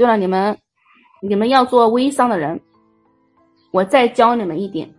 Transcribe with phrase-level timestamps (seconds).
[0.00, 0.56] 对了，你们
[1.20, 2.58] 你们要做微商的人，
[3.70, 4.90] 我再教你们一点，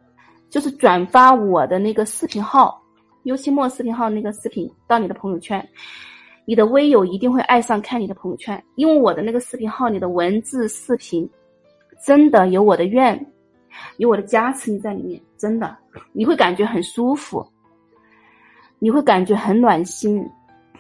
[0.48, 2.80] 就是转发我的那个视频号，
[3.24, 5.68] 优期末视频号那个视频到你的朋友圈，
[6.46, 11.28] 你的微友一定会爱上看你的朋友圈，因为我的那个视频号里的文字视频，
[12.06, 13.20] 真的有我的愿，
[13.98, 15.76] 有我的加持你在里面，真的
[16.12, 17.44] 你会感觉很舒服，
[18.78, 20.24] 你会感觉很暖心，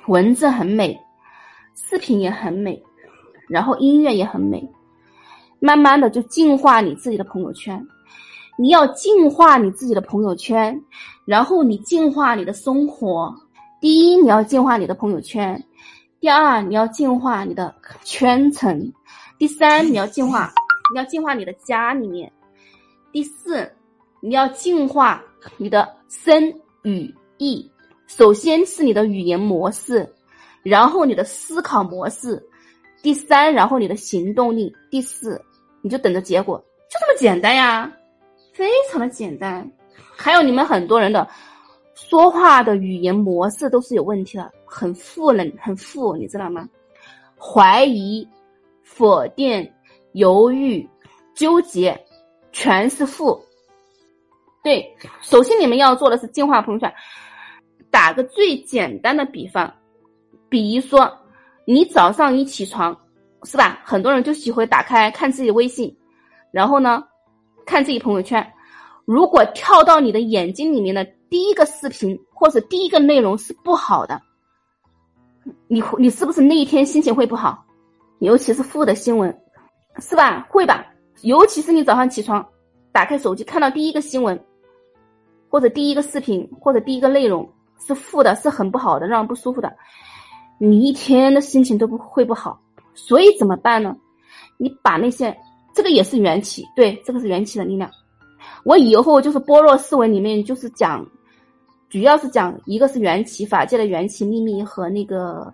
[0.05, 0.95] 文字很美。
[1.73, 2.79] 视频也很美，
[3.51, 4.65] 然后音乐也很美，
[5.59, 7.85] 慢慢的就净化你自己的朋友圈。
[8.57, 10.81] 你要净化你自己的朋友圈，
[11.25, 13.35] 然后你净化你的生活。
[13.81, 15.57] 第一，你要净化你的朋友圈；
[16.19, 18.79] 第二，你要净化你的圈层；
[19.37, 20.53] 第三，你要净化，
[20.93, 22.29] 你要净化你的家里面；
[23.11, 23.69] 第四，
[24.21, 25.21] 你要净化
[25.57, 27.69] 你的身语意。
[28.07, 30.07] 首先是你的语言模式。
[30.63, 32.39] 然后你的思考模式，
[33.01, 35.43] 第三，然后你的行动力，第四，
[35.81, 36.57] 你就等着结果，
[36.89, 37.91] 就这么简单呀，
[38.53, 39.69] 非常的简单。
[40.15, 41.27] 还有你们很多人的
[41.95, 46.67] 说话的语言模式都是有问题的，很负能，很负，你知道吗？
[47.39, 48.27] 怀疑、
[48.83, 49.67] 否定、
[50.11, 50.87] 犹豫、
[51.33, 51.99] 纠结，
[52.51, 53.43] 全是负。
[54.63, 56.93] 对，首先你们要做的是净化朋友圈。
[57.89, 59.73] 打个最简单的比方。
[60.49, 61.11] 比如说，
[61.65, 62.95] 你早上一起床，
[63.43, 63.79] 是吧？
[63.83, 65.95] 很多人就喜欢打开看自己微信，
[66.51, 67.03] 然后呢，
[67.65, 68.45] 看自己朋友圈。
[69.05, 74.21] 如果跳到你的眼睛里面的第一个视频或者第一个内容是不好的，
[75.67, 77.65] 你你是不是那一天心情会不好？
[78.19, 79.35] 尤其是负的新闻，
[79.99, 80.45] 是吧？
[80.49, 80.85] 会吧？
[81.23, 82.45] 尤其是你早上起床，
[82.91, 84.39] 打开手机看到第一个新闻，
[85.49, 87.47] 或者第一个视频或者第一个内容
[87.79, 89.75] 是负的，是很不好的，让人不舒服的。
[90.63, 92.61] 你一天的心情都不会不好，
[92.93, 93.97] 所以怎么办呢？
[94.57, 95.35] 你把那些，
[95.73, 97.89] 这个也是缘起，对，这个是缘起的力量。
[98.63, 101.03] 我以后就是般若思维里面就是讲，
[101.89, 105.51] 主要是讲一个是缘起法界的缘起秘密和那个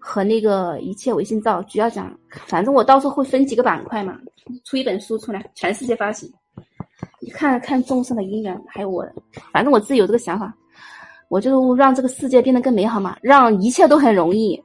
[0.00, 4.18] 和那个一切唯心造，主要讲，反正我到时候会分几个板块嘛，
[4.64, 6.28] 出一本书出来，全世界发行，
[7.20, 9.06] 你看看众生的因缘，还有我，
[9.52, 10.52] 反正我自己有这个想法。
[11.34, 14.62] 我就让这个世界变得更美好嘛，让一切都很容易。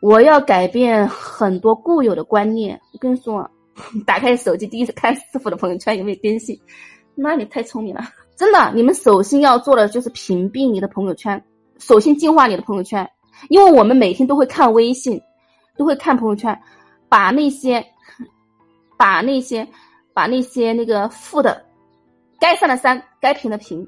[0.00, 2.80] 我要改变很多固有的观念。
[2.92, 3.50] 我跟你说，
[4.06, 6.56] 打开手机第一次看师傅的朋友圈有没有更新？
[7.16, 8.02] 那你太聪明了，
[8.36, 8.72] 真的。
[8.72, 11.42] 你们首先要做的就是屏蔽你的朋友圈，
[11.80, 13.10] 首先净化你的朋友圈，
[13.48, 15.20] 因为我们每天都会看微信，
[15.76, 16.56] 都会看朋友圈，
[17.08, 17.84] 把那些，
[18.96, 19.66] 把那些，
[20.14, 21.64] 把那些那个负的，
[22.38, 23.84] 该删的删，该屏的屏。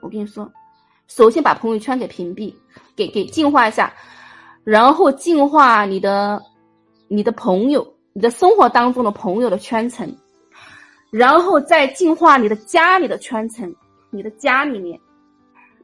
[0.00, 0.50] 我跟你说，
[1.06, 2.54] 首先把朋友圈给屏蔽，
[2.94, 3.92] 给给净化一下，
[4.64, 6.42] 然后净化你的
[7.08, 10.14] 你的朋友，你的生活当中的朋友的圈层，
[11.10, 13.74] 然后再净化你的家里的圈层，
[14.10, 15.00] 你的家里面，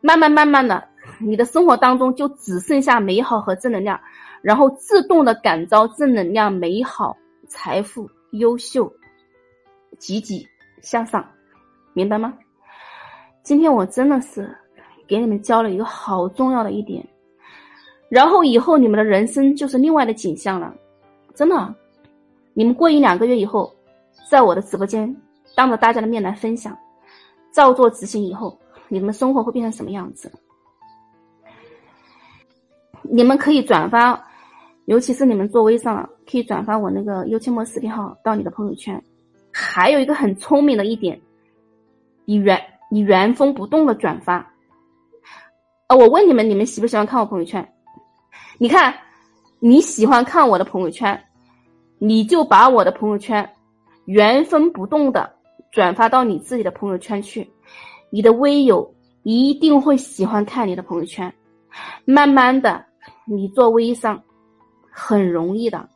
[0.01, 0.87] 慢慢慢慢的，
[1.19, 3.99] 你的生活当中就只剩下美好和正能量，
[4.43, 7.17] 然后自动的感召正能量、美好、
[7.49, 8.93] 财富、优秀、
[9.99, 10.47] 积极
[10.83, 11.25] 向上，
[11.95, 12.35] 明白吗？
[13.45, 14.51] 今天我真的是
[15.07, 17.07] 给你们教了一个好重要的一点，
[18.09, 20.75] 然后以后你们的人生就是另外的景象了，
[21.35, 21.75] 真的。
[22.55, 23.71] 你们过一两个月以后，
[24.31, 25.15] 在我的直播间
[25.55, 26.75] 当着大家的面来分享，
[27.53, 30.33] 照做执行以后，你们生活会变成什么样子？
[33.03, 34.19] 你们可以转发，
[34.87, 38.99] 尤其是你们做微商，可以转发我那个优千莫视频号到你的朋友圈。
[39.53, 41.21] 还有一个很聪明的一点，
[42.25, 42.59] 你原。
[42.91, 44.47] 你原封不动的转发，
[45.89, 47.67] 呃，我问你们，你们喜不喜欢看我朋友圈？
[48.59, 48.95] 你看，
[49.59, 51.21] 你喜欢看我的朋友圈，
[51.99, 53.49] 你就把我的朋友圈
[54.05, 55.29] 原封不动的
[55.73, 57.51] 转发到你自己的朋友圈去，
[58.11, 61.33] 你的微友一定会喜欢看你的朋友圈。
[62.05, 62.85] 慢慢的，
[63.27, 64.23] 你做微商
[64.89, 65.89] 很容易的，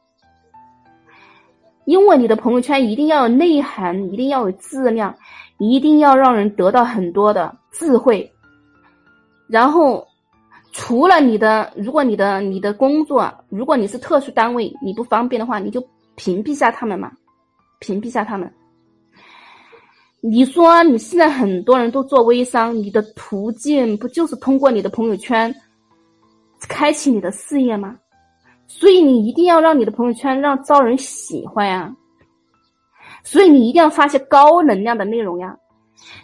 [1.84, 5.14] 因为你的朋友圈一定要有内涵，一定要有质量。
[5.58, 8.30] 一定要让人得到很多的智慧，
[9.48, 10.06] 然后
[10.72, 15.84] 除了你的，如果你的你的工作，如果你是特殊单位，你不方便的话，你就
[16.14, 17.10] 屏蔽下他们嘛，
[17.80, 18.52] 屏蔽下他们。
[20.20, 25.54] 你说你现在很多人都做微商，你的途径不就是通过你的朋友圈
[26.68, 27.96] 开启你的事业吗？
[28.66, 31.94] 所以你一定要让你的朋友圈让招人喜欢呀。
[33.30, 35.54] 所以你一定要发些高能量的内容呀！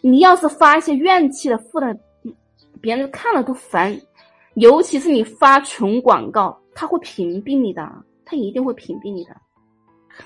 [0.01, 1.95] 你要是发一些怨气的、负的，
[2.81, 3.95] 别人看了都烦。
[4.55, 7.87] 尤其是你发纯广告，他会屏蔽你的，
[8.25, 9.37] 他一定会屏蔽你的。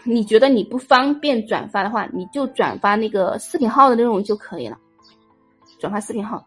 [0.04, 4.78] 你觉得你不方便转发的话，你就转发那个视频号的内容就可以了。
[5.80, 6.46] 转发视频号，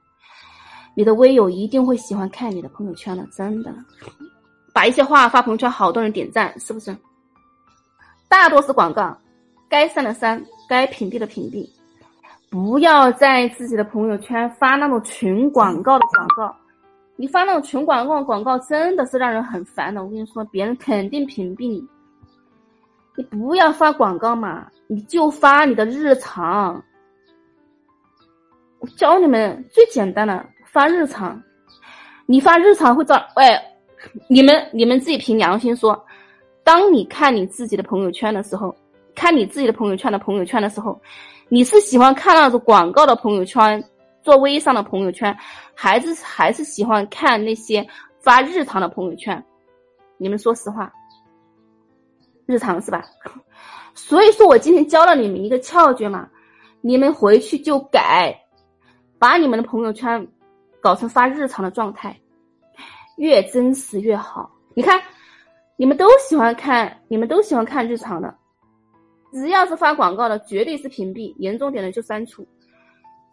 [0.96, 3.76] 你的微友一定会喜欢看你的朋友圈的，真的。
[4.74, 6.96] 把一些话发朋友圈，好多人点赞，是不是？
[8.30, 9.18] 大多是广告，
[9.72, 11.66] 该删的删，该屏蔽的屏蔽。
[12.50, 16.54] 不要在自己的朋友圈发那种群广告的广告。
[17.16, 20.04] 你发那种群广告广告，真的是让人很烦的。
[20.04, 21.82] 我跟你说，别人肯定屏蔽你。
[23.16, 26.84] 你不要发广告嘛，你就发你的日常。
[28.80, 31.42] 我教你们最简单的发日常，
[32.26, 33.58] 你发日常会造喂，
[34.28, 36.06] 你们你们自己凭良心说，
[36.64, 38.76] 当你看你自己的朋友圈的时候，
[39.16, 41.00] 看你自己的朋友圈的朋友圈的时候，
[41.50, 43.84] 你是喜欢看那种广告的朋友圈，
[44.22, 45.36] 做微商的朋友圈，
[45.74, 47.86] 还是还是喜欢看那些
[48.20, 49.44] 发日常的朋友圈？
[50.18, 50.92] 你们说实话。
[52.48, 53.06] 日常是吧？
[53.94, 56.28] 所以说我今天教了你们一个窍诀嘛，
[56.82, 58.36] 你们回去就改，
[59.18, 60.28] 把你们的朋友圈
[60.82, 62.20] 搞成发日常的状态，
[63.16, 64.52] 越真实越好。
[64.74, 65.02] 你看，
[65.78, 68.36] 你们都喜欢看，你们都喜欢看日常的，
[69.32, 72.46] 只要是发广告的，绝对是屏蔽，严重点的就删除，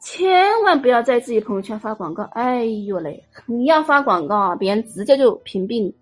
[0.00, 2.22] 千万不要在自己朋友圈发广告。
[2.32, 5.94] 哎呦嘞，你要发广告啊，别人直接就屏蔽你。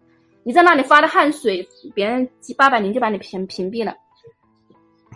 [0.43, 3.95] 你在那里发的汗水，别人几八百零就把你屏屏蔽了。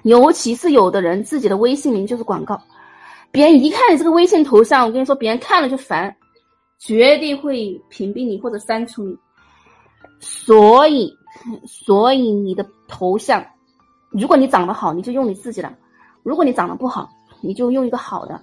[0.02, 2.60] 尤其是有的人自己的微信名就是广告，
[3.30, 6.16] 别人一看你这个微信头像，我跟你说，别人看了就烦，
[6.78, 9.14] 绝对会屏蔽你或者删除你。
[10.18, 11.14] 所以，
[11.66, 13.44] 所以你的头像，
[14.10, 15.68] 如果你长得好，你就用你自己的；
[16.22, 17.08] 如果你长得不好，
[17.40, 18.40] 你就用一个好的。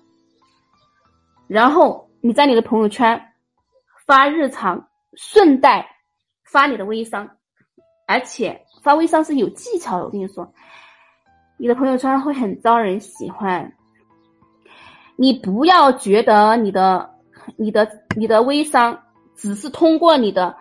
[1.48, 3.22] 然后你在你的朋友圈
[4.06, 5.86] 发日常，顺带。
[6.50, 7.30] 发你的微商，
[8.08, 10.06] 而且发微商是有技巧的。
[10.06, 10.50] 我跟你说，
[11.58, 13.70] 你的朋友圈会很招人喜欢。
[15.18, 17.14] 你不要觉得你的、
[17.58, 17.86] 你的、
[18.16, 18.98] 你的微商
[19.36, 20.56] 只是通过你的、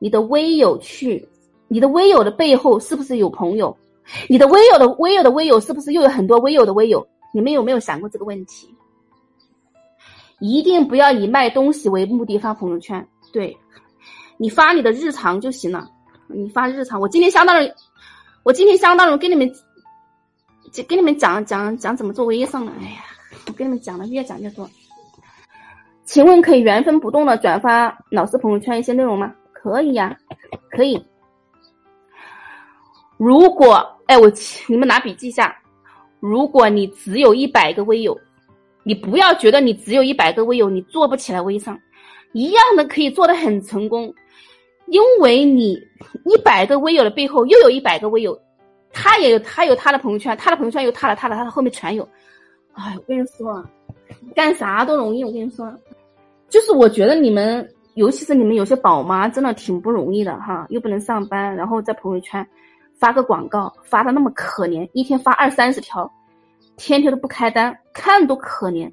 [0.00, 1.24] 你的微友去，
[1.68, 3.78] 你的微友的背后是不是有朋友？
[4.28, 7.06] 你的微友的微友的微友是不是又有很多微友的微友？
[7.32, 8.74] 你们有没有想过这个问题？
[10.40, 13.56] 一定不要以卖东西为目的发朋友圈，对。
[14.40, 15.90] 你发你的日常就行了，
[16.28, 17.00] 你发日常。
[17.00, 17.72] 我今天相当于，
[18.44, 19.52] 我今天相当于跟你们，
[20.88, 22.72] 跟你们讲讲讲怎么做微商了。
[22.80, 23.04] 哎呀，
[23.48, 24.70] 我跟你们讲的越讲越多。
[26.04, 29.34] 请问可以原封不动的转发老师朋友圈一些内容吗？
[29.52, 30.16] 可以呀，
[30.70, 31.04] 可以。
[33.16, 34.32] 如果哎，我
[34.66, 35.54] 你们拿笔记下，
[36.18, 38.18] 如果你只有一百个微友，
[38.82, 41.78] 你不要觉得你只有一百个微友你做不起来微商，
[42.32, 44.12] 一样的可以做的很成功。
[44.86, 45.74] 因为你
[46.24, 48.40] 一百个微友的背后又有一百个微友，
[48.90, 52.02] 他也有他有他的朋友圈，他的朋友圈有他的他的他的后面全有。
[52.72, 53.62] 哎，我跟你说，
[54.34, 55.22] 干啥都容易。
[55.22, 55.70] 我跟你说，
[56.48, 62.48] 就是我觉得你们，尤其是你们有些宝妈，真的挺不容易的哈，又不能上班，然后在朋友圈
[62.98, 66.10] 发个广告，发的那么可怜，一天发二三十条，
[66.76, 68.92] 天天都不开单，看都可怜。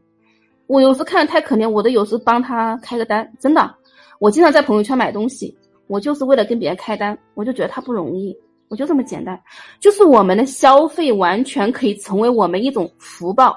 [0.67, 3.75] 我有时看太可怜，我都有时帮他开个单，真的。
[4.19, 5.55] 我经常在朋友圈买东西。
[5.88, 8.35] 我就是为了跟别人开单，我就觉得他不容易，
[8.69, 9.39] 我就这么简单。
[9.79, 13.55] 就是我们的消费完全可以成为我们一种福报，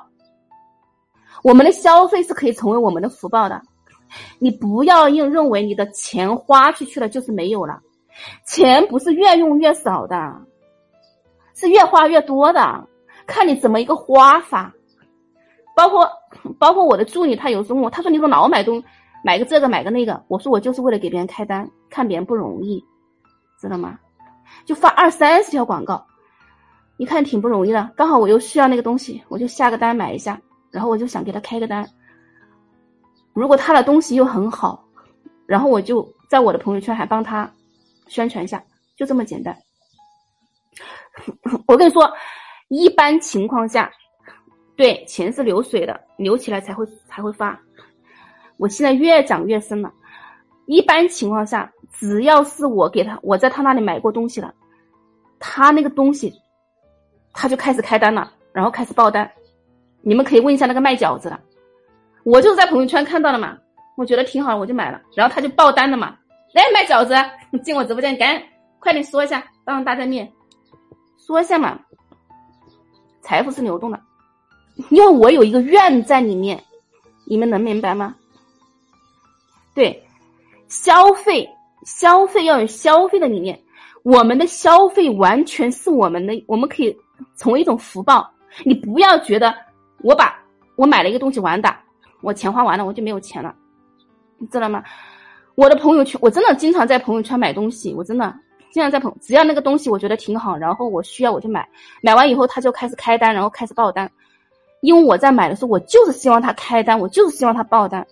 [1.43, 3.59] 我们的消费是可以成为我们的福报的。
[4.38, 7.81] 你不要硬认为你的钱花出去了就是没有了，
[8.45, 10.41] 钱不是越用越少的，
[11.55, 12.87] 是越花越多的，
[13.27, 14.73] 看你怎么一个花法。
[15.77, 16.11] 包括
[16.59, 18.83] 包括我的助理，他有时候我，他说你怎么老买东。
[19.25, 22.83] 买个这个买个那个，我说我就是为了给别人开单，看别人不容易，
[23.61, 23.99] 知道吗？
[24.65, 26.07] 就发二三十条广告，
[26.99, 27.91] 一看挺不容易的。
[27.97, 31.85] 刚好我又需要那个东西，我就下个单买一下，然后我就想给他开个单。
[33.33, 34.85] 如果他的东西又很好，
[35.47, 37.51] 然后我就在我的朋友圈还帮他
[38.09, 38.62] 宣传一下，
[38.97, 39.57] 就这么简单。
[41.67, 42.11] 我跟你说，
[42.69, 43.91] 一般情况下，
[44.77, 47.59] 对钱是流水的，流起来才会才会发。
[48.57, 49.93] 我现在越讲越深了。
[50.67, 54.53] 一般情况下，只要是我给他，我在他那里买过东西了，
[55.38, 56.33] 他那个东西，
[57.33, 59.31] 他就开始开单了，然后开始爆单。
[60.03, 61.41] 你们可以问一下那个卖饺子的，
[62.25, 63.57] 我就是在朋友圈看到了嘛，
[63.97, 66.18] 我觉得挺好，我就买了，然后他就爆单了嘛。
[66.52, 67.14] 来卖饺子，
[67.50, 70.31] 你进我直播间，赶紧快点说一下，当着大家面
[71.19, 71.78] 说一下嘛。
[73.21, 74.00] 财富是流动的，
[74.88, 76.62] 因为我有一个愿在里面，
[77.26, 78.17] 你们能明白吗？
[79.75, 80.02] 对，
[80.69, 81.47] 消费
[81.85, 83.61] 消费要有消费的理念。
[84.02, 86.97] 我们的消费完全是我们的，我们可以
[87.37, 88.28] 成为一种福报。
[88.64, 89.55] 你不要觉得
[90.02, 90.43] 我把
[90.76, 91.78] 我买了一个东西完蛋，
[92.23, 93.55] 我钱花完了我就没有钱了，
[94.38, 94.83] 你知道吗？
[95.59, 98.33] 我的朋友圈，我真的经常在朋友圈买东西，我真的
[98.71, 101.69] 经常在朋，只要那个东西我觉得挺好，然后我需要我就买，
[102.00, 104.09] 买完以后他就开始开单，然后开始爆单，
[104.83, 108.07] 因为我在买的时候，我就是希望他开单，我就是希望他爆单，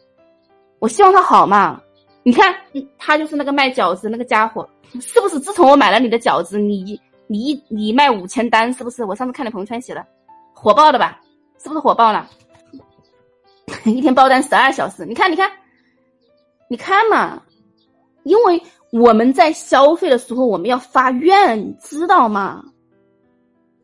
[0.80, 1.80] 我希望他好嘛。
[2.24, 2.52] 你看，
[2.98, 4.68] 他就是那个卖饺子那个家伙，
[5.00, 5.38] 是不是？
[5.38, 9.04] 自从我买了你的饺子，你你你卖五千单，是不是？
[9.04, 10.04] 我上次看你朋友圈写的，
[10.52, 11.20] 火爆的吧？
[11.62, 12.28] 是不是火爆了？
[13.86, 15.48] 一天爆单十二小时，你看，你看。
[16.68, 17.42] 你看嘛，
[18.24, 22.64] 因为我们在消费的时候，我们要发愿，你知道吗？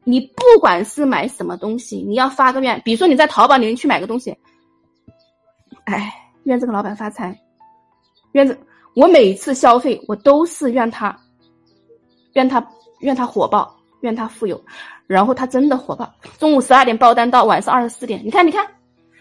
[0.05, 2.81] 你不管是买什么东西，你要发个愿。
[2.85, 4.37] 比如说你在淘宝里面去买个东西，
[5.85, 6.13] 哎，
[6.43, 7.41] 愿这个老板发财，
[8.33, 8.57] 愿这
[8.97, 11.17] 我每次消费，我都是愿他，
[12.33, 12.67] 愿他
[12.99, 14.61] 愿他火爆，愿他富有，
[15.07, 16.13] 然后他真的火爆。
[16.37, 18.67] 中午十二点爆单到晚上二十四点，你看，你看，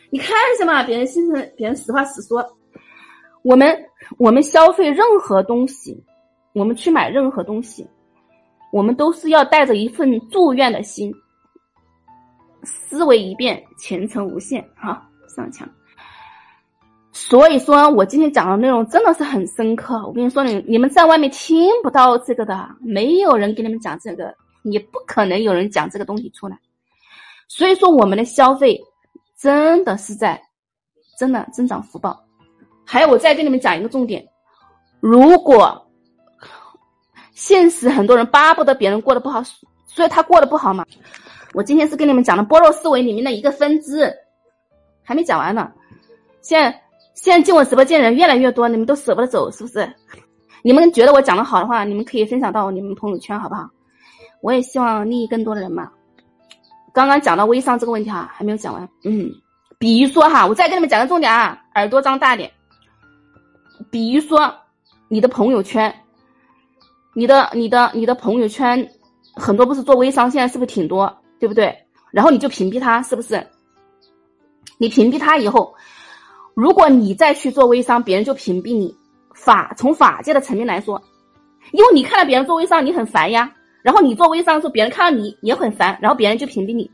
[0.10, 0.84] 你看什么？
[0.86, 2.44] 别人心疼，别人实话实说。
[3.44, 3.78] 我们
[4.18, 6.04] 我们消费任何东西，
[6.54, 7.88] 我们去买任何东西，
[8.72, 11.14] 我们都是要带着一份祝愿的心。
[12.64, 14.64] 思维一变，前程无限。
[14.76, 15.68] 哈，上墙。
[17.14, 20.06] 所以说我今天讲的内容真的是很深刻。
[20.06, 24.34] 我跟你说，你你们在外面听不到这个的，没有人给你们讲这个，
[24.64, 26.58] 也不可能有人讲这个东西出来。
[27.48, 28.80] 所以说，我们的消费
[29.38, 30.42] 真的是在
[31.18, 32.18] 真的增长福报。
[32.86, 34.26] 还有，我再跟你们讲一个重点：
[35.00, 35.88] 如果
[37.34, 39.42] 现实很多人巴不得别人过得不好，
[39.86, 40.86] 所以他过得不好嘛。
[41.54, 44.14] 我今天是跟你们讲的波若思维里面的一个分支，
[45.04, 45.72] 还没讲完呢。
[46.42, 46.74] 现
[47.14, 49.92] 现在进我直播间人越来越多，你们都舍不得走，是不是？
[50.64, 53.68] 你们觉得我讲的好的话，你们可以分享到你们朋友圈，好不好？
[54.42, 55.92] 我也希望利益更多的人嘛。
[56.94, 58.88] 刚刚讲到微商这个问题哈，还没有讲完。
[59.04, 59.30] 嗯，
[59.80, 62.52] 比如说哈，我再跟你们讲个重点啊，耳朵张大点。
[63.92, 64.52] 比如说，
[65.10, 65.94] 你的朋友圈，
[67.14, 68.90] 你的、你的、你的朋友圈，
[69.36, 71.78] 很多不是做微商，现在是不是挺多，对不对？
[72.12, 73.46] 然后你就屏蔽他，是不是？
[74.78, 75.76] 你屏蔽他以后，
[76.56, 78.96] 如果你再去做微商，别人就屏蔽你。
[79.34, 81.02] 法从法界的层面来说，
[81.72, 83.52] 因为你看到别人做微商，你很烦呀。
[83.82, 86.90] 然后你做微商的时候，别人看到你也很烦，然后别人就屏蔽你。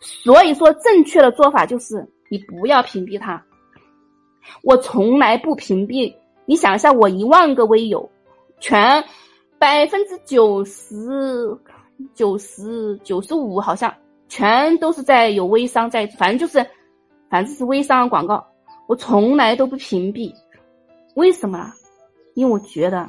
[0.00, 3.42] 所以说，正确的做法就是你不要屏蔽他。
[4.62, 6.12] 我从来不屏蔽，
[6.50, 8.10] 你想一下，我一万个微友，
[8.58, 9.04] 全
[9.56, 11.56] 百分之九十
[12.12, 13.94] 九十九十五好像
[14.28, 16.58] 全都是在有微商在，反正就是，
[17.28, 18.44] 反正是微商广告，
[18.88, 20.34] 我从来都不屏蔽，
[21.14, 21.72] 为什么？
[22.34, 23.08] 因为我觉得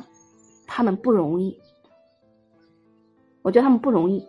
[0.68, 1.60] 他们不容易，
[3.42, 4.24] 我觉得他们不容易。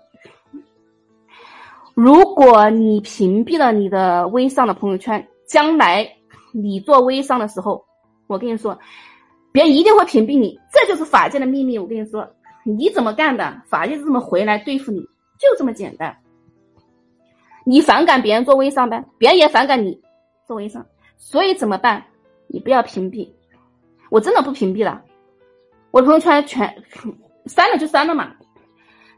[1.93, 6.11] 如果你屏蔽了你的微商的朋友圈，将来。
[6.55, 7.85] 你做微商的时候，
[8.33, 8.79] 我跟你说，
[9.53, 11.79] 别人一定会屏蔽你，这就是法界的秘密。
[11.79, 12.27] 我跟你说，
[12.65, 15.01] 你怎么干的，法界就这么回来对付你，
[15.39, 16.17] 就这么简单。
[17.65, 20.01] 你反感别人做微商呗，别人也反感你
[20.47, 20.85] 做微商，
[21.19, 22.03] 所以怎么办？
[22.47, 23.29] 你不要屏蔽，
[24.11, 25.03] 我真的不屏蔽了，
[25.91, 26.83] 我的朋友圈全
[27.47, 28.33] 删了就删了嘛。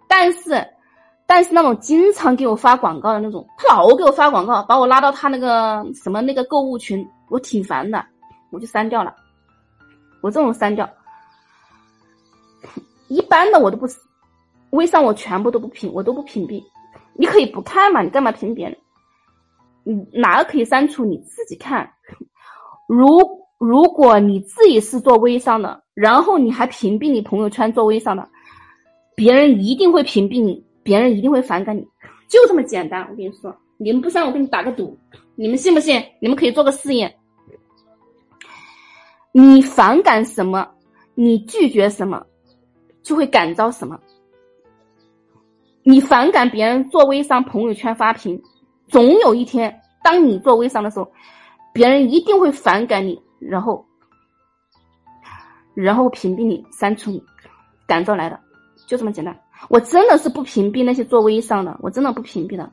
[0.08, 0.66] 但是。
[1.26, 8.04] 但是那种经常给我发广告的那种，他老给我发广告，把我拉到他那个什么那个购物群，我挺烦的，
[8.54, 9.14] 我就删掉了。
[10.22, 10.88] 我这种删掉，
[13.08, 13.86] 一般的我都不，
[14.70, 16.62] 微商我全部都不屏，我都不屏蔽。
[17.12, 18.78] 你可以不看嘛，你干嘛屏别人？
[19.82, 21.90] 你哪个可以删除你自己看。
[22.88, 23.20] 如
[23.58, 28.26] 如果你自己是做微商的，然后你还屏蔽你朋友圈做微商的，
[29.14, 30.64] 别人一定会屏蔽你。
[30.82, 31.80] 别人一定会反感你，
[32.28, 33.00] 就这么简单。
[33.10, 34.98] 我跟你说，你们不信，我跟你打个赌，
[35.34, 36.02] 你们信不信？
[36.20, 37.14] 你们可以做个试验。
[39.36, 40.64] 你反感什么，
[41.16, 42.24] 你拒绝什么，
[43.02, 43.98] 就会感召什么。
[45.82, 48.40] 你反感别人做微商朋友圈发屏，
[48.86, 51.12] 总有一天，当你做微商的时候，
[51.72, 53.84] 别人一定会反感你，然后，
[55.74, 57.20] 然后屏蔽你、删除你，
[57.88, 58.38] 感召来的，
[58.86, 59.36] 就这么简单。
[59.68, 62.70] 我真的是不屏蔽那些做微商的，我真的不屏蔽的，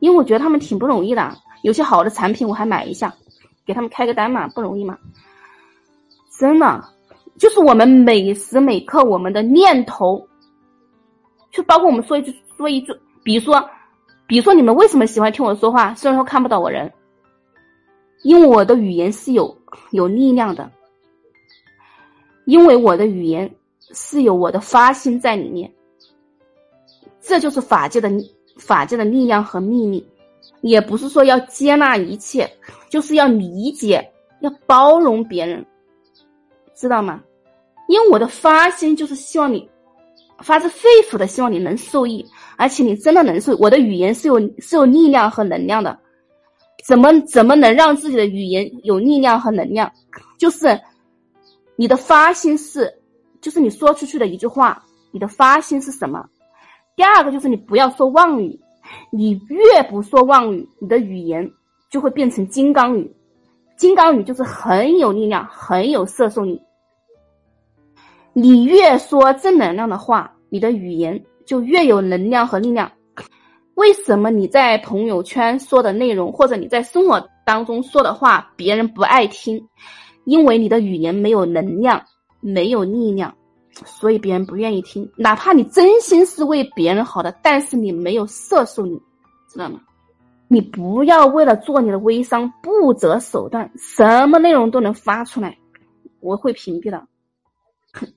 [0.00, 1.32] 因为我觉得他们挺不容易的。
[1.62, 3.14] 有些好的产品我还买一下，
[3.64, 4.98] 给他们开个单嘛，不容易嘛。
[6.38, 6.84] 真的，
[7.38, 10.26] 就是我们每时每刻我们的念头，
[11.50, 13.70] 就包括我们说一句说一句，比如说，
[14.26, 15.94] 比如说你们为什么喜欢听我说话？
[15.94, 16.92] 虽然说看不到我人，
[18.24, 19.56] 因为我的语言是有
[19.92, 20.68] 有力量的，
[22.46, 23.48] 因为我的语言
[23.92, 25.72] 是有我的发心在里面。
[27.20, 28.10] 这就是法界的
[28.58, 30.04] 法界的力量和秘密，
[30.62, 32.50] 也不是说要接纳一切，
[32.90, 34.06] 就是要理解，
[34.40, 35.64] 要包容别人，
[36.74, 37.22] 知道吗？
[37.88, 39.68] 因为我的发心就是希望你
[40.42, 42.24] 发自肺腑的希望你能受益，
[42.56, 43.54] 而且你真的能受。
[43.58, 45.98] 我的语言是有是有力量和能量的，
[46.86, 49.90] 怎么怎么能让自己的语言有力量和能量？
[50.38, 50.80] 就是
[51.76, 52.92] 你的发心是，
[53.40, 56.26] 就是你说出去的一句话，你的发心是什么？
[56.96, 58.58] 第二个就是你不要说妄语，
[59.10, 61.48] 你越不说妄语，你的语言
[61.90, 63.14] 就会变成金刚语。
[63.76, 66.60] 金刚语就是很有力量，很有摄受力。
[68.32, 72.90] 你越说正能量的话，你的语言就越有能量和力量。
[73.74, 79.60] 为什么你在朋友圈说的内容，或者你在生活当中说的话，别人不爱听？
[80.24, 82.00] 因为你的语言没有能量，
[82.40, 83.34] 没有力量。
[83.84, 88.96] 所以别人不愿意听，哪怕你真心是为别人好的，但是你没有摄受你，
[89.50, 89.80] 知道吗？
[90.54, 95.58] 你不要为了做你的微商不择手段，什么内容都能发出来，
[96.20, 97.04] 我会屏蔽的。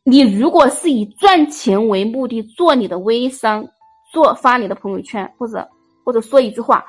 [0.03, 3.67] 你如果是以赚钱为目的做你的微商，
[4.13, 5.67] 做发你的朋友圈，或者
[6.03, 6.85] 或者说一句话，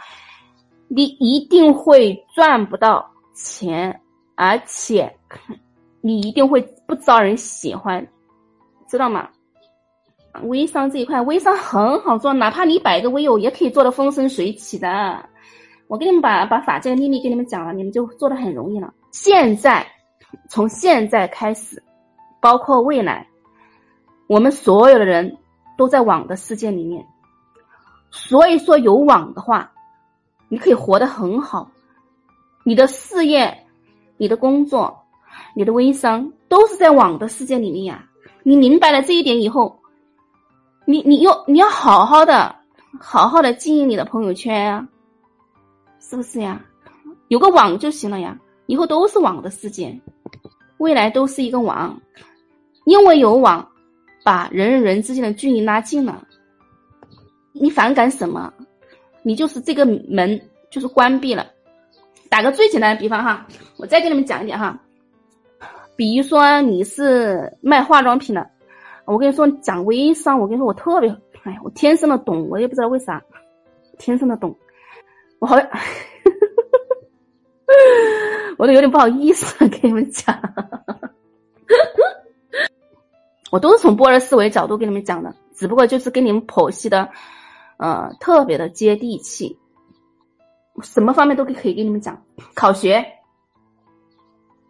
[0.86, 3.98] 你一定会赚不到钱，
[4.34, 5.10] 而且
[6.02, 8.06] 你一定会不招人喜欢。
[8.86, 9.26] 知道吗？
[10.42, 15.26] 微商这一块，微商很好做，哪怕你摆个微友也可以做的风生水起的。
[15.88, 18.92] 我给你们把把法界的秘密给你们讲了，你们就做的很容易了。
[19.10, 19.86] 现在，
[20.48, 21.82] 从现在开始，
[22.40, 23.26] 包括未来，
[24.26, 25.36] 我们所有的人
[25.76, 27.04] 都在网的世界里面。
[28.10, 29.70] 所以说，有网的话，
[30.48, 31.70] 你可以活得很好，
[32.64, 33.66] 你的事业、
[34.18, 34.94] 你的工作、
[35.54, 38.04] 你的微商都是在网的世界里面呀。
[38.42, 39.78] 你明白了这一点以后，
[40.84, 42.54] 你你要你要好好的
[42.98, 44.88] 好好的经营你的朋友圈啊，
[46.00, 46.64] 是不是呀？
[47.28, 49.94] 有个网就行了呀，以后都是网的世界，
[50.78, 52.00] 未来都是一个网，
[52.84, 53.66] 因为有网，
[54.24, 56.26] 把人与人之间的距离拉近了。
[57.52, 58.52] 你反感什么？
[59.22, 61.46] 你就是这个门就是关闭了。
[62.30, 64.78] 打个最简单的比方哈，我再给你们讲一点哈。
[65.96, 68.48] 比如说你是卖化妆品的，
[69.04, 71.10] 我跟你说讲微商，我跟你说我特别，
[71.42, 73.20] 哎，我天生的懂，我也不知道为啥，
[73.98, 74.56] 天生的懂，
[75.38, 75.68] 我好像，
[78.58, 80.36] 我都有点不好意思跟你们讲，
[83.50, 87.08] 我都是从波尔思维角度跟你们讲的，只不过就是跟你们剖析的，
[87.78, 89.58] 呃，特别的接地气，
[90.82, 92.22] 什么方面都可以可以跟你们讲，
[92.54, 93.04] 考学、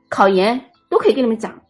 [0.09, 0.65] 考研。
[0.91, 1.61] 都可以跟你们讲，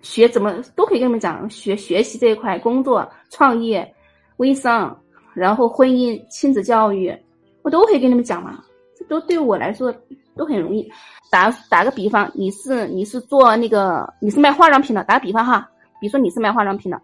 [0.00, 3.94] 学怎么都可以跟你们讲，学学习这一块，工作、创业、
[4.38, 4.98] 微商，
[5.34, 7.14] 然后婚姻、亲子教育，
[7.62, 8.62] 我都可以跟你们讲嘛。
[8.96, 9.92] 这都对我来说
[10.36, 10.90] 都很容易。
[11.30, 15.68] 打打个比方，你是你是做那个你是卖化妆品的，打个比方哈，
[16.00, 17.00] 比如说你是卖化妆品的，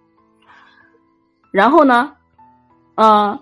[1.53, 2.12] 然后呢，
[2.97, 3.38] 呃，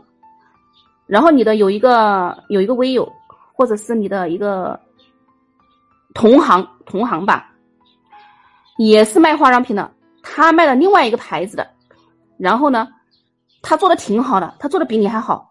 [1.07, 3.11] 然后你的有一个有一个微友，
[3.55, 4.79] 或者是你的一个
[6.15, 7.51] 同行同行吧。
[8.77, 9.89] 也是卖化妆品的，
[10.21, 11.65] 他卖了另外一个牌子的，
[12.37, 12.89] 然后呢，
[13.63, 15.49] 他做的挺好的，他做的比你还好，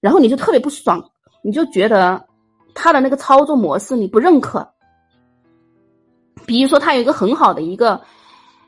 [0.00, 1.02] 然后你就特别不爽，
[1.42, 2.24] 你就觉得
[2.74, 4.66] 他的那个操作模式你不认可。
[6.44, 8.00] 比如说他有一个很好的一个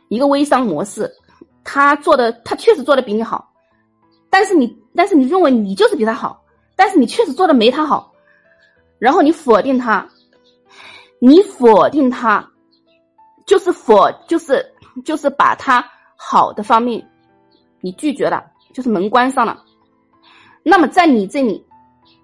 [0.08, 1.10] 一个微商模式，
[1.64, 3.48] 他做的他确实做的比你好，
[4.30, 6.42] 但是你但是你认为你就是比他好，
[6.74, 8.12] 但是你确实做的没他好，
[8.98, 10.06] 然后你否定他，
[11.20, 12.46] 你否定他。
[13.46, 14.62] 就是否，就是
[15.06, 15.82] 就是把他
[16.16, 17.02] 好的方面
[17.80, 19.64] 你拒绝了，就是门关上了。
[20.68, 21.64] 那么在你这里，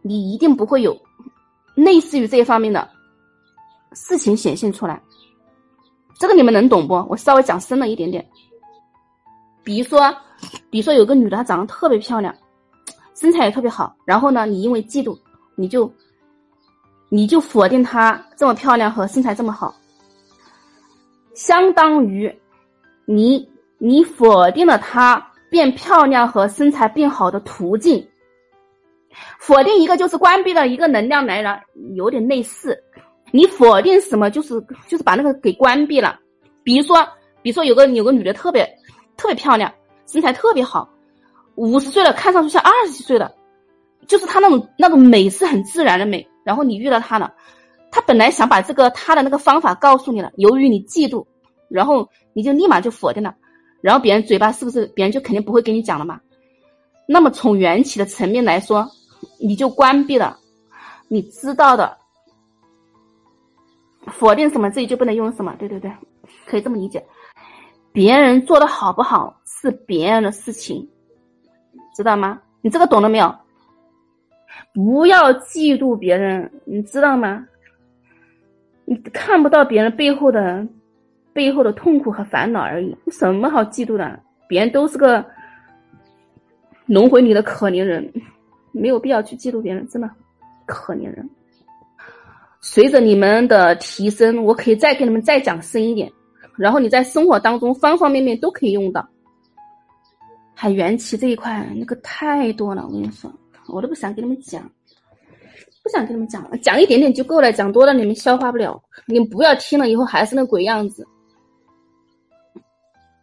[0.03, 0.95] 你一定不会有
[1.75, 2.87] 类似于这一方面的
[3.95, 5.01] 事情显现出来。
[6.19, 6.95] 这个你们能懂不？
[7.09, 8.25] 我稍微讲深了一点点。
[9.65, 10.15] 比如说，
[10.69, 12.35] 比如说有个女的，她长得特别漂亮，
[13.15, 15.19] 身材也特别好，然后呢，你因为嫉妒，
[15.57, 15.91] 你就
[17.09, 19.75] 你就否定她这么漂亮和身材这么好。
[21.35, 22.31] 相当于，
[23.07, 28.07] 你你否定了她变漂亮和身材变好的途径，
[29.39, 31.61] 否定一个就是关闭了一个能量来源，
[31.95, 32.79] 有点类似。
[33.31, 36.19] 你否定什么，就是就是把那个给关闭了。
[36.63, 37.07] 比如说，
[37.43, 38.69] 比如说有个有个女的特别
[39.17, 39.73] 特别漂亮，
[40.07, 40.89] 身材特别好，
[41.57, 43.35] 五十岁了看上去像二十几岁的，
[44.07, 46.27] 就是她那种那种美是很自然的美。
[46.45, 47.33] 然后你遇到她了。
[47.91, 51.25] 她本来想把这个她的那个方法告诉你了，由于你嫉妒，
[51.69, 53.35] 然后你就立马就否定了。
[53.81, 56.21] 然后别人嘴巴是不是别人就肯定不会跟你讲了嘛？
[57.07, 58.89] 那么从缘起的层面来说，
[59.47, 60.39] 你就关闭了，
[61.07, 61.99] 你知道的，
[64.07, 65.93] 否定什么自己就不能用什么，对对对，
[66.47, 67.05] 可以这么理解。
[67.93, 70.89] 别人做的好不好是别人的事情，
[71.95, 72.41] 知道吗？
[72.63, 73.37] 你这个懂了没有？
[74.73, 77.47] 不要嫉妒别人，你知道吗？
[78.87, 80.67] 你看不到别人背后的
[81.35, 84.19] 背后的痛苦和烦恼而已，有什么好嫉妒的？
[84.49, 85.23] 别人都是个
[86.87, 88.11] 轮回里的可怜人，
[88.75, 90.11] 没有必要去嫉妒别人，真的
[90.67, 91.29] 可怜人。
[92.61, 96.11] 随着你们的提升，我可以再给你们再讲深一点，
[96.57, 99.07] 然后你在生活当中方方面面都可以用到。
[100.55, 103.33] 还元气这一块，那个太多了，我跟你说。
[103.69, 104.63] 我都不想跟你们讲，
[105.83, 108.81] 不想跟你们讲了，讲一点点就够了，讲多了你们消化不了。
[109.07, 111.07] 你们不要听了以后还是那鬼样子，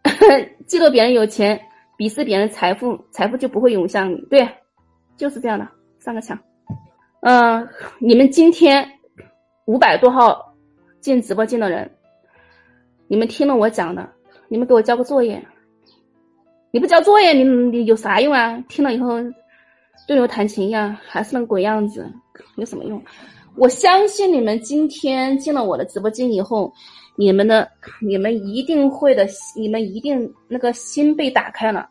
[0.68, 1.60] 嫉妒别人有钱，
[1.96, 4.16] 鄙视别人财富，财富就不会涌向你。
[4.28, 4.48] 对，
[5.22, 5.68] 就是这样的。
[6.00, 6.36] 上个墙，
[7.20, 7.68] 嗯，
[8.00, 8.84] 你们今天
[9.66, 10.52] 五百多号
[11.00, 11.88] 进直播间的人，
[13.06, 14.10] 你们听了我讲的，
[14.48, 15.40] 你们给我交个作业。
[16.72, 18.58] 你不交作业，你你有啥用啊？
[18.68, 19.16] 听了以后。
[20.08, 22.04] 对牛弹琴一样，还是那鬼样子，
[22.56, 23.00] 有什么用？
[23.54, 26.72] 我相信你们今天进了我的直播间以后，
[27.14, 31.88] 你们的你们一定会的，你们一定那个心被打开了，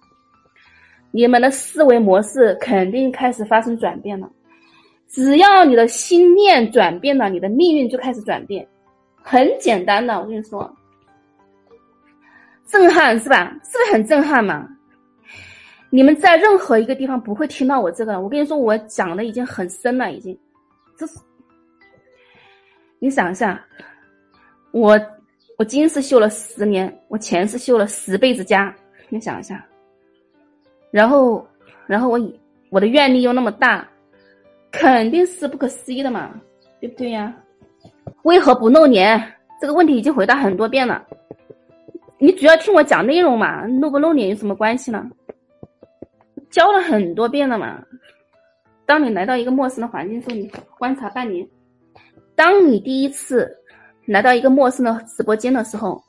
[1.12, 4.30] 你们的思维模式肯定开始发生转变了。
[5.08, 8.66] 只要你的心念转变了，你的命运就开始转变，
[9.22, 10.74] 很简单的，我跟你说，
[12.66, 13.54] 震撼是吧？
[13.66, 14.68] 是不是很震撼嘛？
[15.90, 20.38] 你们在任何一个地方不会听到我这个，我跟你说，我讲的已经很深了，已经。
[20.98, 21.20] 这是，
[23.00, 23.62] 你想一下，
[24.72, 24.98] 我
[25.58, 28.74] 我今世修了十年，我前世修了十辈子家，
[29.10, 29.62] 你想一下。
[30.92, 31.46] 然后，
[31.88, 32.20] 然后我
[32.70, 33.88] 我的愿力又那么大，
[34.72, 36.30] 肯定是不可思议的嘛，
[36.80, 37.34] 对不对呀？
[38.24, 39.22] 为何不露脸？
[39.60, 41.04] 这个问题已经回答很多遍了。
[42.18, 45.10] 你主要听我讲内容嘛，露不露脸有什么关系呢？
[46.50, 47.82] 教了很多遍了嘛。
[48.86, 51.48] 当你来到一个陌生的环境时候，你观察半年。
[52.36, 53.50] 当你第一次
[54.06, 56.04] 来到一个陌生的直播间的时候，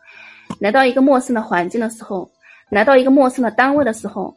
[0.58, 2.30] 来到一个陌生的环境的时候，
[2.70, 4.34] 来到一个陌生的单位的时候，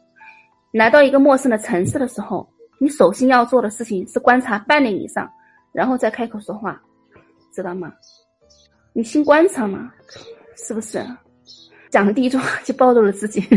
[0.76, 2.46] 来到一个陌生的城市的时候，
[2.78, 5.26] 你首先要做的事情是观察半年以上，
[5.72, 6.78] 然后再开口说话，
[7.50, 7.90] 知道吗？
[8.92, 9.90] 你先观察嘛，
[10.54, 11.02] 是不是？
[11.88, 13.40] 讲的第一句话就暴露了自己。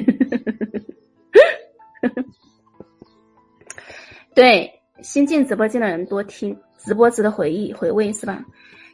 [4.33, 8.41] 对，新进直播间的人多听直播值得回忆回味是吧？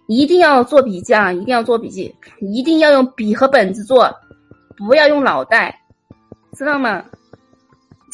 [0.08, 2.12] 一定要做笔记啊，一定要做笔记，
[2.42, 4.12] 一定要用笔和本子做，
[4.76, 5.80] 不要用脑袋，
[6.58, 7.06] 知道吗？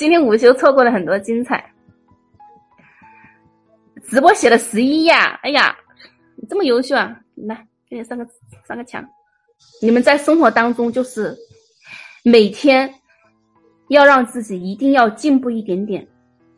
[0.01, 1.63] 今天午休错过了很多精彩，
[4.09, 5.39] 直播写了十一呀！
[5.43, 5.77] 哎呀，
[6.35, 7.15] 你这么优秀啊！
[7.35, 8.27] 来，给你上个
[8.67, 9.07] 上个墙。
[9.79, 11.37] 你们在生活当中就是
[12.23, 12.91] 每天
[13.89, 16.07] 要让自己一定要进步一点点。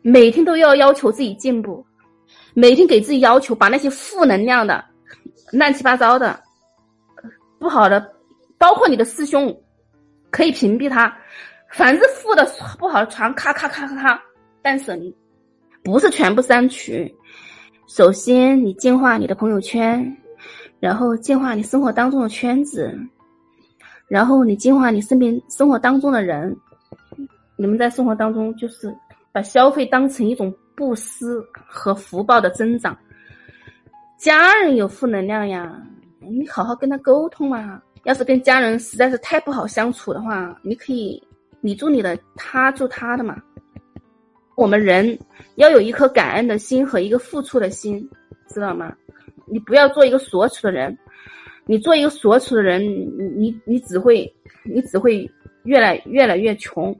[0.00, 1.84] 每天都要要求自己进步，
[2.54, 4.82] 每天给自己要求，把那些负能量的、
[5.52, 6.42] 乱七八糟的、
[7.58, 8.10] 不好的，
[8.56, 9.54] 包括你的师兄，
[10.30, 11.14] 可以屏蔽他。
[11.74, 12.44] 凡是负的、
[12.78, 14.22] 不好的，全咔咔咔咔咔
[14.62, 15.14] 断舍离，
[15.82, 16.92] 不是全部删除。
[17.86, 20.16] 首先，你净化你的朋友圈，
[20.80, 22.96] 然后净化你生活当中的圈子，
[24.08, 26.56] 然后你净化你身边生活当中的人。
[27.56, 28.94] 你们在生活当中就是。
[29.34, 32.96] 把消费当成一种布施和福报的增长。
[34.16, 35.76] 家人有负能量呀，
[36.20, 37.82] 你好好跟他沟通嘛。
[38.04, 41.20] 要是跟家人实在是太不好相处的话，你可以
[41.64, 43.42] 你做你的，他做他的嘛。
[44.54, 45.18] 我们人
[45.54, 48.06] 要有一颗感恩的心和一个付出的心，
[48.50, 48.94] 知道吗？
[49.46, 50.94] 你不要做一个索取的人，
[51.64, 54.30] 你做一个索取的人，你你你只会
[54.62, 55.26] 你只会
[55.62, 56.94] 越来越来越穷，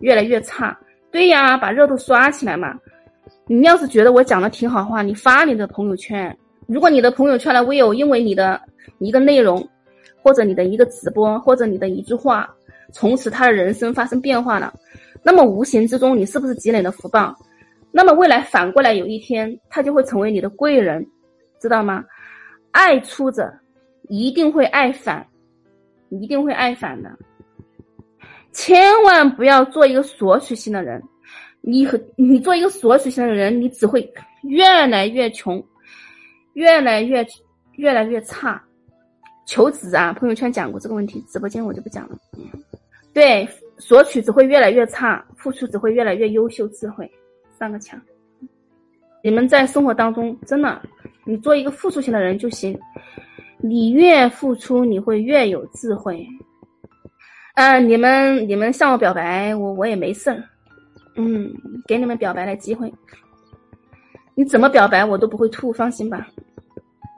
[0.00, 0.76] 越来越差。
[1.12, 2.76] 对呀，把热度刷起来嘛！
[3.46, 6.36] 你要是觉得我讲的挺好话，你发你的朋友圈。
[6.66, 8.60] 如果你的朋友圈的微友因为你的
[8.98, 9.64] 一个内容，
[10.20, 12.52] 或者你的一个直播，或者你的一句话，
[12.92, 14.72] 从此他的人生发生变化了，
[15.22, 17.34] 那么无形之中你是不是积累了福报？
[17.90, 21.06] 那么未来反过来有一天，他就会成为你的贵人，
[21.60, 22.04] 知道吗？
[22.70, 23.52] 爱出者
[24.08, 25.26] 一定会爱返，
[26.10, 27.10] 一定会爱返的。
[28.52, 31.02] 千万不要做一个索取型的人，
[31.60, 34.10] 你和你做一个索取型的人，你只会
[34.42, 35.62] 越来越穷，
[36.54, 37.26] 越来越
[37.76, 38.62] 越来越差。
[39.46, 42.18] 求子啊，朋友圈讲过这个问题，直播间我就不讲了。
[43.18, 46.68] 对，索取只会越来越差，付出只会越来越优秀。
[46.68, 47.10] 智慧
[47.58, 48.00] 三个强，
[49.24, 50.80] 你们在生活当中真的，
[51.24, 52.78] 你做一个付出型的人就行。
[53.56, 56.24] 你越付出，你会越有智慧。
[57.56, 60.40] 嗯，你们你们向我表白，我我也没事儿。
[61.16, 61.52] 嗯，
[61.88, 62.88] 给你们表白的机会。
[64.36, 66.28] 你怎么表白我都不会吐，放心吧。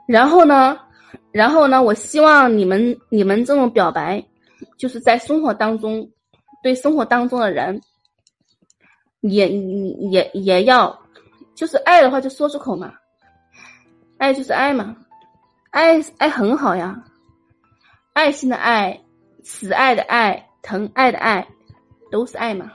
[0.07, 0.79] 然后呢，
[1.31, 4.19] 然后呢，我希望你们你们这种表白，
[4.77, 6.09] 就是在生活当中，
[6.63, 7.79] 对生活当中的人，
[9.21, 10.97] 也也也要，
[11.55, 12.93] 就是爱的话就说出口嘛，
[14.17, 14.95] 爱就是爱嘛，
[15.71, 17.03] 爱爱很好呀，
[18.13, 18.99] 爱心的爱，
[19.43, 21.47] 慈爱的爱，疼爱的爱，
[22.11, 22.71] 都是爱嘛。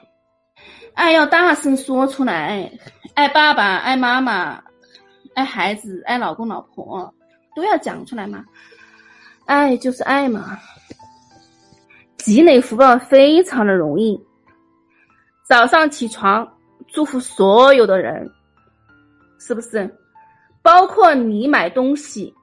[0.94, 2.70] 爱要大声说出来，
[3.14, 4.62] 爱爸爸，爱妈妈，
[5.34, 7.12] 爱孩子，爱老公老婆，
[7.54, 8.44] 都要讲出来嘛。
[9.44, 10.58] 爱就是爱嘛。
[12.26, 14.20] 积累福报非常的容易。
[15.44, 16.44] 早上起床
[16.88, 18.28] 祝福所有的人，
[19.38, 19.88] 是不是？
[20.60, 22.34] 包括你买东西，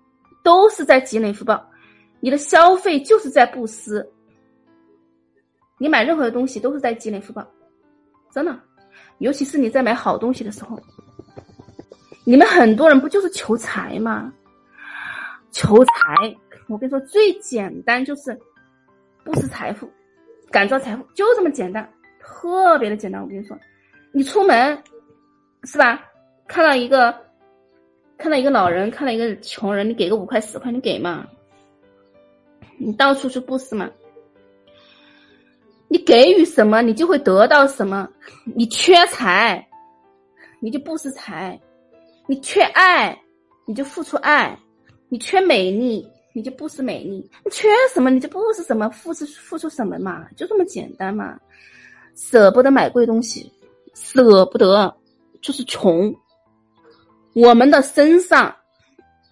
[0.42, 1.62] 都是在积累福报。
[2.22, 4.10] 你的消费就是在布施。
[5.78, 7.46] 你买任何的东西都是在积累福报。
[8.32, 8.58] 真的，
[9.18, 10.80] 尤其是你在买好东西的时候，
[12.24, 14.32] 你们很多人不就是求财吗？
[15.52, 16.34] 求财，
[16.70, 18.40] 我跟你说，最简单就是
[19.24, 19.90] 不是财富，
[20.52, 21.88] 感召财富，就这么简单，
[22.20, 23.22] 特别的简单。
[23.22, 23.58] 我跟你说，
[24.12, 24.78] 你出门
[25.64, 26.04] 是吧？
[26.48, 27.16] 看到一个，
[28.18, 31.26] 看到一个老人，看到一个穷人，你给个五块十块，你给嘛？
[32.78, 33.90] 你到处去布施嘛？
[35.88, 38.10] 你给予什么，你就会得到什么。
[38.56, 39.66] 你缺财，
[40.60, 41.58] 你就不施财；
[42.28, 43.18] 你缺爱，
[43.66, 44.58] 你就付出爱；
[45.08, 51.40] 你缺美丽，你就不是美丽；你缺什么，你就不是什么，付出付出什么嘛，就这么简单嘛。
[52.16, 53.52] 舍不得买贵东西，
[53.94, 54.94] 舍不得
[55.42, 56.14] 就是穷。
[57.34, 58.54] 我们的身上，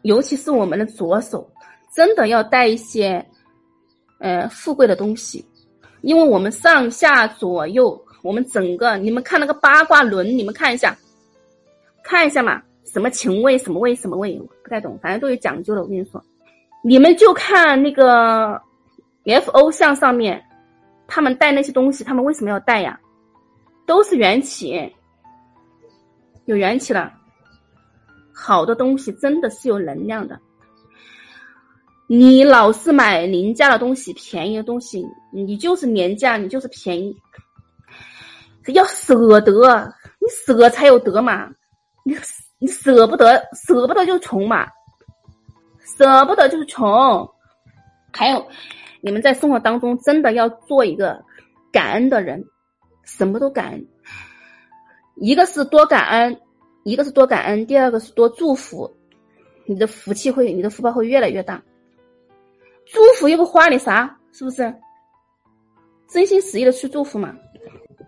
[0.03, 1.47] 尤其是我们的左手，
[1.93, 3.23] 真的要带一些，
[4.19, 5.45] 呃，富贵的东西。
[6.01, 10.97] 因为我们上下左右，我们整个，你们看那个八卦轮，你们看一下，
[12.03, 14.33] 看一下嘛，什么情位，什么位，什么位，
[14.63, 15.83] 不太懂，反正都有讲究的。
[15.83, 16.23] 我跟你说，
[16.83, 18.59] 你们就看那个
[19.25, 20.43] F O 像上面，
[21.07, 22.99] 他们带那些东西，他们为什么要带呀？
[23.85, 24.93] 都是缘起，
[26.45, 27.11] 有缘起了，
[28.33, 30.39] 好的东西真的是有能量的。
[32.07, 37.15] 你老是买廉价的东西，便宜的东西，你就是廉价，你就是便宜。
[38.67, 41.49] 要舍得，你舍才有得嘛。
[42.03, 42.15] 你
[42.59, 44.67] 你舍不得，舍不得就穷嘛。
[45.97, 47.29] 舍不得就是穷。
[48.13, 48.45] 还有，
[49.01, 51.23] 你们在生活当中真的要做一个
[51.71, 52.43] 感恩的人，
[53.03, 53.87] 什么都感恩。
[55.15, 56.41] 一个是多感恩，
[56.83, 58.91] 一个是多感恩，第二个是多祝福，
[59.65, 61.61] 你的福气会，你的福报会越来越大。
[62.85, 64.73] 祝福又不花你啥，是不是？
[66.09, 67.33] 真心实意的去祝福嘛，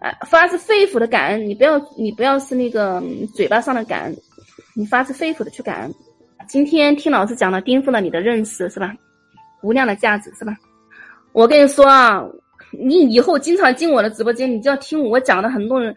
[0.02, 3.02] 啊，发自肺腑的感恩，你不要，你不要是那个
[3.34, 4.17] 嘴巴上的感恩，
[4.76, 5.96] 你发自肺腑的去感恩。
[6.54, 8.96] 今天听老师讲了，颠覆了你的认识，是吧？
[9.63, 10.56] 无量的价值，是吧？
[11.32, 12.24] 我跟你说啊，
[12.70, 15.96] 你以后经常进我的直播间，你就要听我讲的很多人，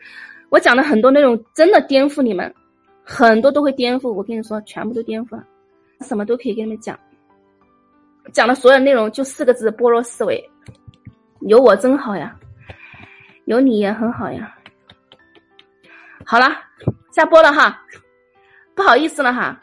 [0.48, 2.50] 我讲的很多内容真的颠覆你们，
[3.04, 4.10] 很多都会颠覆。
[4.10, 5.44] 我跟你说，全部都颠覆了，
[6.00, 6.98] 什么都可以跟你们讲。
[8.32, 10.42] 讲的所有内容就四个字：般若思维。
[11.40, 12.34] 有我真好呀，
[13.44, 14.56] 有你也很好呀。
[16.24, 16.46] 好了，
[17.10, 17.78] 下播了哈，
[18.74, 19.60] 不好意思了哈，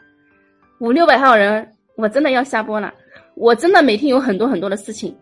[0.78, 2.92] 五六百号人，我真的要下播了。
[3.34, 5.16] 我真的每天有很多很多的事情，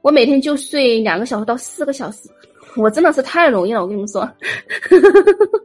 [0.00, 2.28] 我每天就睡两个小时到四个小时，
[2.76, 3.82] 我真的是太容易了。
[3.82, 4.28] 我跟你们说，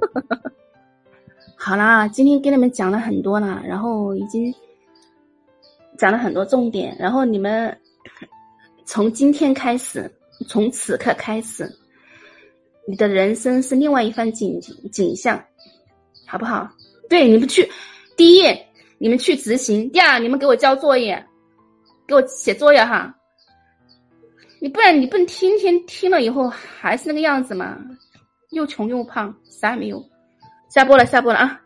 [1.56, 4.54] 好啦，今天跟你们讲了很多了，然后已经。
[5.98, 7.76] 讲了很多重点，然后你们
[8.86, 10.08] 从今天开始，
[10.48, 11.68] 从此刻开始，
[12.88, 15.44] 你的人生是另外一番景景象，
[16.28, 16.70] 好不好？
[17.10, 17.68] 对，你们去，
[18.16, 18.44] 第一，
[19.00, 21.24] 你们去执行；第二，你们给我交作业，
[22.08, 23.14] 给我写作业哈。
[24.60, 27.78] 你不然你不能天天听了以后还是那个样子嘛，
[28.50, 30.04] 又穷又胖，啥也没有。
[30.70, 31.62] 下播了，下播了啊！